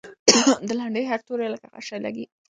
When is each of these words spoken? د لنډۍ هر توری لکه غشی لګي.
د 0.67 0.69
لنډۍ 0.79 1.03
هر 1.07 1.19
توری 1.27 1.47
لکه 1.53 1.67
غشی 1.73 1.99
لګي. 2.05 2.25